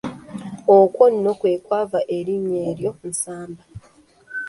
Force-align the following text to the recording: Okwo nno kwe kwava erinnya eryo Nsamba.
Okwo 0.77 1.03
nno 1.13 1.31
kwe 1.39 1.53
kwava 1.65 1.99
erinnya 2.17 2.59
eryo 2.69 2.91
Nsamba. 3.09 3.63